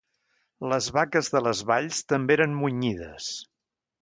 Les 0.71 0.87
vaques 0.95 1.29
de 1.35 1.41
les 1.49 1.61
valls 1.73 2.01
també 2.15 2.39
eren 2.39 2.57
munyides. 2.63 3.31